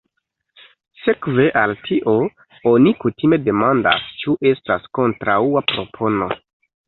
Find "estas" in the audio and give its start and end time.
4.53-4.87